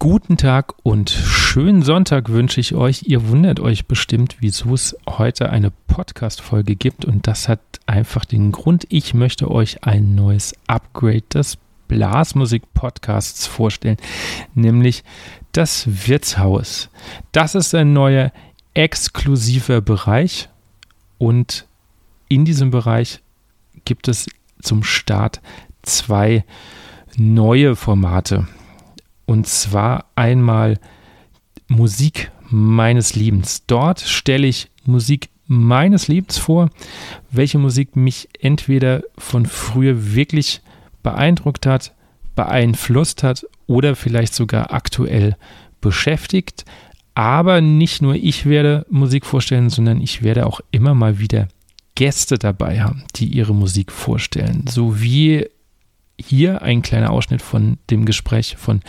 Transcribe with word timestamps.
Guten 0.00 0.36
Tag 0.36 0.74
und 0.84 1.10
schönen 1.10 1.82
Sonntag 1.82 2.28
wünsche 2.28 2.60
ich 2.60 2.76
euch. 2.76 3.02
Ihr 3.08 3.26
wundert 3.26 3.58
euch 3.58 3.86
bestimmt, 3.86 4.36
wieso 4.38 4.74
es 4.74 4.96
heute 5.08 5.50
eine 5.50 5.72
Podcast-Folge 5.88 6.76
gibt. 6.76 7.04
Und 7.04 7.26
das 7.26 7.48
hat 7.48 7.58
einfach 7.84 8.24
den 8.24 8.52
Grund, 8.52 8.86
ich 8.90 9.12
möchte 9.12 9.50
euch 9.50 9.82
ein 9.82 10.14
neues 10.14 10.54
Upgrade 10.68 11.24
des 11.34 11.58
Blasmusik-Podcasts 11.88 13.48
vorstellen, 13.48 13.96
nämlich 14.54 15.02
das 15.50 15.88
Wirtshaus. 16.06 16.90
Das 17.32 17.56
ist 17.56 17.74
ein 17.74 17.92
neuer 17.92 18.30
exklusiver 18.74 19.80
Bereich 19.80 20.48
und 21.18 21.66
in 22.28 22.44
diesem 22.44 22.70
Bereich 22.70 23.20
gibt 23.84 24.06
es 24.06 24.28
zum 24.62 24.84
Start 24.84 25.40
zwei 25.82 26.44
neue 27.16 27.74
Formate. 27.74 28.46
Und 29.28 29.46
zwar 29.46 30.06
einmal 30.16 30.78
Musik 31.66 32.30
meines 32.48 33.14
Lebens. 33.14 33.66
Dort 33.66 34.00
stelle 34.00 34.46
ich 34.46 34.70
Musik 34.86 35.28
meines 35.46 36.08
Lebens 36.08 36.38
vor, 36.38 36.70
welche 37.30 37.58
Musik 37.58 37.94
mich 37.94 38.30
entweder 38.40 39.02
von 39.18 39.44
früher 39.44 40.14
wirklich 40.14 40.62
beeindruckt 41.02 41.66
hat, 41.66 41.92
beeinflusst 42.36 43.22
hat 43.22 43.46
oder 43.66 43.96
vielleicht 43.96 44.32
sogar 44.32 44.72
aktuell 44.72 45.36
beschäftigt. 45.82 46.64
Aber 47.12 47.60
nicht 47.60 48.00
nur 48.00 48.14
ich 48.14 48.46
werde 48.46 48.86
Musik 48.88 49.26
vorstellen, 49.26 49.68
sondern 49.68 50.00
ich 50.00 50.22
werde 50.22 50.46
auch 50.46 50.62
immer 50.70 50.94
mal 50.94 51.18
wieder 51.18 51.48
Gäste 51.96 52.38
dabei 52.38 52.80
haben, 52.80 53.04
die 53.16 53.26
ihre 53.26 53.54
Musik 53.54 53.92
vorstellen. 53.92 54.64
So 54.70 55.02
wie 55.02 55.44
hier 56.20 56.62
ein 56.62 56.82
kleiner 56.82 57.10
Ausschnitt 57.10 57.42
von 57.42 57.78
dem 57.90 58.04
Gespräch 58.04 58.56
von 58.56 58.80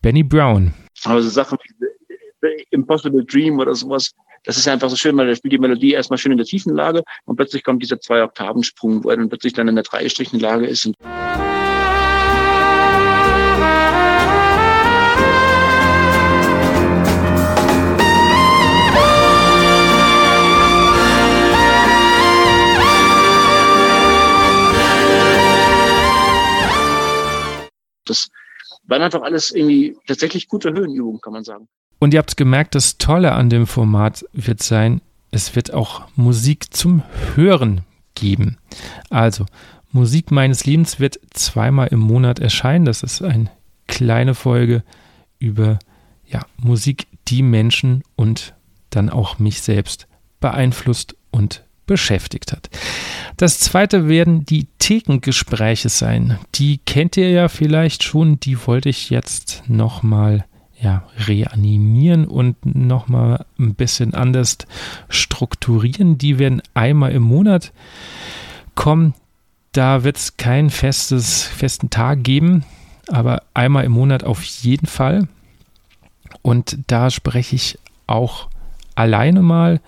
Benny 0.00 0.22
Brown. 0.22 0.74
Also 1.04 1.28
Sachen 1.28 1.58
wie 1.62 2.66
Impossible 2.70 3.24
Dream 3.24 3.58
oder 3.58 3.74
sowas, 3.74 4.12
das 4.44 4.56
ist 4.56 4.66
einfach 4.66 4.90
so 4.90 4.96
schön, 4.96 5.16
weil 5.16 5.28
er 5.28 5.36
spielt 5.36 5.52
die 5.52 5.58
Melodie 5.58 5.92
erstmal 5.92 6.18
schön 6.18 6.32
in 6.32 6.38
der 6.38 6.46
tiefen 6.46 6.74
Lage 6.74 7.02
und 7.24 7.36
plötzlich 7.36 7.62
kommt 7.62 7.82
dieser 7.82 8.00
zwei 8.00 8.22
Oktaven 8.22 8.62
Sprung, 8.62 9.04
wo 9.04 9.10
er 9.10 9.16
dann 9.16 9.28
plötzlich 9.28 9.52
dann 9.52 9.68
in 9.68 9.76
der 9.76 9.84
dreigestrichenen 9.84 10.40
Lage 10.40 10.66
ist. 10.66 10.86
Und 10.86 10.96
das 28.04 28.28
waren 28.86 29.02
einfach 29.02 29.22
alles 29.22 29.50
irgendwie 29.50 29.96
tatsächlich 30.06 30.48
gute 30.48 30.72
Höhenübungen, 30.72 31.20
kann 31.20 31.32
man 31.32 31.44
sagen. 31.44 31.68
Und 31.98 32.14
ihr 32.14 32.18
habt 32.18 32.36
gemerkt, 32.36 32.74
das 32.74 32.98
Tolle 32.98 33.32
an 33.32 33.48
dem 33.48 33.66
Format 33.66 34.24
wird 34.32 34.62
sein, 34.62 35.00
es 35.30 35.54
wird 35.54 35.72
auch 35.72 36.02
Musik 36.16 36.74
zum 36.74 37.02
Hören 37.34 37.82
geben. 38.14 38.58
Also, 39.08 39.46
Musik 39.92 40.30
meines 40.30 40.64
Lebens 40.64 41.00
wird 41.00 41.20
zweimal 41.30 41.88
im 41.88 42.00
Monat 42.00 42.38
erscheinen. 42.38 42.86
Das 42.86 43.02
ist 43.02 43.22
eine 43.22 43.50
kleine 43.86 44.34
Folge 44.34 44.82
über 45.38 45.78
ja, 46.26 46.46
Musik, 46.56 47.06
die 47.28 47.42
Menschen 47.42 48.02
und 48.16 48.54
dann 48.90 49.10
auch 49.10 49.38
mich 49.38 49.60
selbst 49.62 50.06
beeinflusst 50.40 51.14
und 51.30 51.64
beschäftigt 51.86 52.52
hat. 52.52 52.70
Das 53.42 53.58
zweite 53.58 54.08
werden 54.08 54.46
die 54.46 54.68
Thekengespräche 54.78 55.88
sein. 55.88 56.38
Die 56.54 56.78
kennt 56.78 57.16
ihr 57.16 57.28
ja 57.30 57.48
vielleicht 57.48 58.04
schon. 58.04 58.38
Die 58.38 58.68
wollte 58.68 58.88
ich 58.88 59.10
jetzt 59.10 59.64
nochmal 59.66 60.44
ja, 60.80 61.02
reanimieren 61.26 62.28
und 62.28 62.64
nochmal 62.64 63.44
ein 63.58 63.74
bisschen 63.74 64.14
anders 64.14 64.58
strukturieren. 65.08 66.18
Die 66.18 66.38
werden 66.38 66.62
einmal 66.74 67.10
im 67.10 67.24
Monat 67.24 67.72
kommen. 68.76 69.12
Da 69.72 70.04
wird 70.04 70.18
es 70.18 70.36
keinen 70.36 70.70
festen 70.70 71.90
Tag 71.90 72.22
geben, 72.22 72.64
aber 73.08 73.42
einmal 73.54 73.82
im 73.82 73.90
Monat 73.90 74.22
auf 74.22 74.44
jeden 74.44 74.86
Fall. 74.86 75.26
Und 76.42 76.78
da 76.86 77.10
spreche 77.10 77.56
ich 77.56 77.76
auch 78.06 78.46
alleine 78.94 79.42
mal 79.42 79.80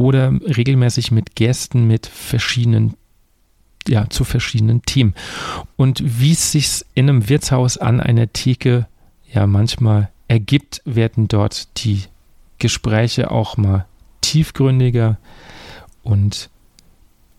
oder 0.00 0.32
regelmäßig 0.32 1.10
mit 1.10 1.36
Gästen 1.36 1.86
mit 1.86 2.06
verschiedenen 2.06 2.94
ja, 3.86 4.08
zu 4.08 4.24
verschiedenen 4.24 4.80
Themen. 4.80 5.14
Und 5.76 6.02
wie 6.02 6.32
es 6.32 6.52
sich 6.52 6.86
in 6.94 7.10
einem 7.10 7.28
Wirtshaus 7.28 7.76
an 7.76 8.00
einer 8.00 8.32
Theke 8.32 8.86
ja 9.30 9.46
manchmal 9.46 10.08
ergibt, 10.26 10.80
werden 10.86 11.28
dort 11.28 11.84
die 11.84 12.04
Gespräche 12.58 13.30
auch 13.30 13.58
mal 13.58 13.84
tiefgründiger 14.22 15.18
und 16.02 16.48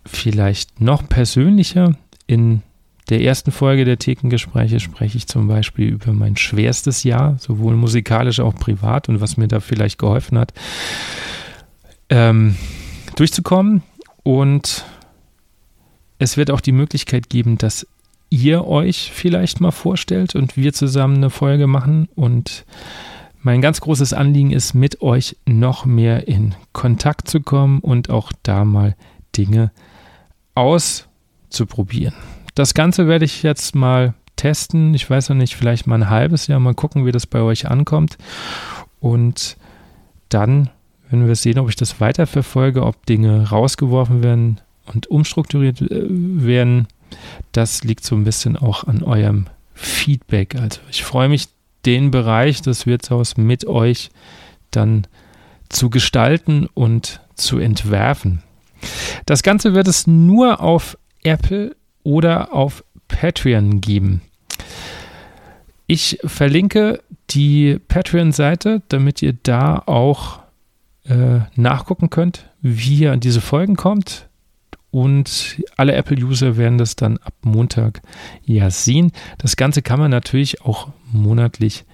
vielleicht 0.06 0.82
noch 0.82 1.10
persönlicher. 1.10 1.96
In 2.28 2.62
der 3.10 3.22
ersten 3.22 3.52
Folge 3.52 3.86
der 3.86 3.98
Thekengespräche 3.98 4.80
spreche 4.80 5.18
ich 5.18 5.28
zum 5.28 5.48
Beispiel 5.48 5.88
über 5.88 6.14
mein 6.14 6.38
schwerstes 6.38 7.04
Jahr, 7.04 7.38
sowohl 7.40 7.76
musikalisch 7.76 8.40
als 8.40 8.48
auch 8.48 8.56
privat 8.56 9.10
und 9.10 9.20
was 9.20 9.38
mir 9.38 9.48
da 9.48 9.60
vielleicht 9.60 9.98
geholfen 9.98 10.38
hat 10.38 10.54
ähm, 12.12 12.56
durchzukommen. 13.16 13.82
Und 14.22 14.86
es 16.20 16.38
wird 16.38 16.52
auch 16.52 16.62
die 16.62 16.74
Möglichkeit 16.74 17.30
geben, 17.30 17.58
dass 17.58 17.88
ihr 18.30 18.68
euch 18.68 19.12
vielleicht 19.12 19.60
mal 19.60 19.72
vorstellt 19.72 20.36
und 20.36 20.56
wir 20.56 20.74
zusammen 20.74 21.18
eine 21.18 21.32
Folge 21.32 21.66
machen. 21.66 22.08
Und 22.16 22.66
mein 23.42 23.62
ganz 23.62 23.82
großes 23.82 24.14
Anliegen 24.14 24.52
ist, 24.52 24.76
mit 24.76 25.02
euch 25.02 25.36
noch 25.48 25.86
mehr 25.86 26.28
in 26.28 26.54
Kontakt 26.74 27.28
zu 27.28 27.42
kommen 27.42 27.80
und 27.80 28.12
auch 28.12 28.32
da 28.44 28.66
mal 28.66 28.96
Dinge 29.36 29.72
auszuprobieren. 30.54 32.14
Das 32.54 32.74
Ganze 32.74 33.08
werde 33.08 33.26
ich 33.26 33.42
jetzt 33.42 33.74
mal 33.74 34.14
testen. 34.36 34.94
Ich 34.94 35.10
weiß 35.10 35.30
noch 35.30 35.36
nicht, 35.36 35.56
vielleicht 35.56 35.88
mal 35.88 35.96
ein 35.96 36.10
halbes 36.10 36.48
Jahr 36.48 36.60
mal 36.60 36.76
gucken, 36.76 37.06
wie 37.06 37.12
das 37.12 37.26
bei 37.26 37.42
euch 37.42 37.70
ankommt. 37.70 38.18
Und 39.00 39.58
dann 40.30 40.70
wenn 41.12 41.28
wir 41.28 41.36
sehen, 41.36 41.60
ob 41.60 41.70
ich 41.70 41.76
das 41.76 42.00
weiterverfolge, 42.00 42.84
ob 42.84 43.06
Dinge 43.06 43.50
rausgeworfen 43.50 44.24
werden 44.24 44.62
und 44.94 45.08
umstrukturiert 45.08 45.82
äh, 45.82 46.06
werden. 46.10 46.88
Das 47.52 47.84
liegt 47.84 48.04
so 48.04 48.16
ein 48.16 48.24
bisschen 48.24 48.58
auch 48.58 48.86
an 48.86 49.04
eurem 49.04 49.46
Feedback. 49.74 50.56
Also 50.56 50.80
ich 50.90 51.04
freue 51.04 51.30
mich, 51.30 51.50
den 51.86 52.12
Bereich 52.12 52.62
des 52.62 52.86
Wirtshaus 52.86 53.38
mit 53.38 53.66
euch 53.66 54.10
dann 54.70 55.08
zu 55.70 55.90
gestalten 55.90 56.68
und 56.74 57.22
zu 57.36 57.58
entwerfen. 57.58 58.44
Das 59.26 59.44
Ganze 59.44 59.74
wird 59.74 59.88
es 59.88 60.08
nur 60.08 60.62
auf 60.62 60.98
Apple 61.24 61.76
oder 62.04 62.54
auf 62.54 62.84
Patreon 63.08 63.82
geben. 63.82 64.22
Ich 65.88 66.20
verlinke 66.24 67.02
die 67.32 67.80
Patreon-Seite, 67.88 68.82
damit 68.88 69.22
ihr 69.22 69.34
da 69.44 69.84
auch 69.86 70.41
äh, 71.06 71.40
nachgucken 71.56 72.10
könnt, 72.10 72.50
wie 72.62 73.00
ihr 73.00 73.12
an 73.12 73.20
diese 73.20 73.42
Folgen 73.42 73.76
kommt. 73.76 74.30
Und 74.92 75.62
alle 75.78 75.94
Apple-User 75.94 76.58
werden 76.58 76.78
das 76.78 76.98
dann 76.98 77.18
ab 77.20 77.34
Montag 77.44 78.02
ja 78.44 78.70
sehen. 78.70 79.14
Das 79.38 79.56
Ganze 79.56 79.82
kann 79.82 80.00
man 80.00 80.12
natürlich 80.12 80.62
auch 80.62 80.90
monatlich 81.12 81.86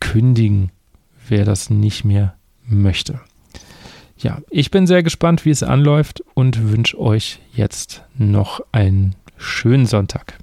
kündigen, 0.00 0.70
wer 1.28 1.44
das 1.44 1.68
nicht 1.68 2.04
mehr 2.04 2.34
möchte. 2.66 3.20
Ja, 4.16 4.40
ich 4.50 4.70
bin 4.70 4.86
sehr 4.86 5.02
gespannt, 5.02 5.44
wie 5.44 5.50
es 5.50 5.62
anläuft 5.62 6.24
und 6.34 6.70
wünsche 6.72 6.98
euch 6.98 7.38
jetzt 7.52 8.02
noch 8.16 8.60
einen 8.72 9.14
schönen 9.36 9.86
Sonntag. 9.86 10.38